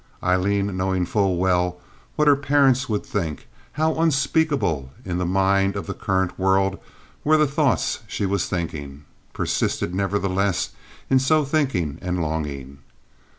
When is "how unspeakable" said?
3.73-4.91